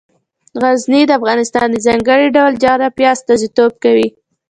غزني 0.61 1.01
د 1.05 1.11
افغانستان 1.19 1.67
د 1.71 1.77
ځانګړي 1.85 2.27
ډول 2.37 2.53
جغرافیه 2.63 3.09
استازیتوب 3.15 3.71
کوي. 3.83 4.07